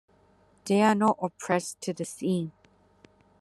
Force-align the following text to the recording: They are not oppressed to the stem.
They 0.65 0.81
are 0.81 0.95
not 0.95 1.19
oppressed 1.21 1.79
to 1.81 1.93
the 1.93 2.05
stem. 2.05 2.53